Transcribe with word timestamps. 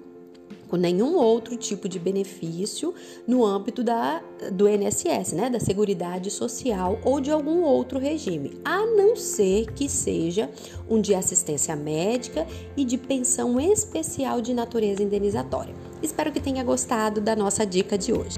com 0.68 0.76
nenhum 0.76 1.16
outro 1.16 1.56
tipo 1.56 1.88
de 1.88 1.98
benefício 1.98 2.94
no 3.26 3.46
âmbito 3.46 3.82
da, 3.84 4.22
do 4.52 4.68
INSS, 4.68 5.32
né, 5.32 5.50
da 5.50 5.62
Seguridade 5.62 6.30
Social 6.30 7.00
ou 7.06 7.22
de 7.22 7.32
algum 7.32 7.62
outro 7.62 7.98
regime, 7.98 8.60
a 8.66 8.86
não 8.86 9.16
ser 9.16 9.72
que 9.72 9.88
seja 9.88 10.50
um 10.90 11.00
de 11.00 11.16
assistência 11.16 11.74
médica 11.74 12.46
e 12.76 12.84
de 12.84 12.98
pensão 12.98 13.60
especial 13.62 14.42
de 14.42 14.54
natureza 14.54 15.02
indenizatória. 15.02 15.74
Espero 16.04 16.34
que 16.34 16.40
tenha 16.42 16.64
gostado 16.66 17.22
da 17.22 17.36
nossa 17.36 17.66
dica 17.66 17.98
de 17.98 18.12
hoje. 18.12 18.38